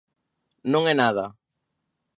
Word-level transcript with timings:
Non 0.71 0.83
é 0.91 0.95
nada. 1.01 1.25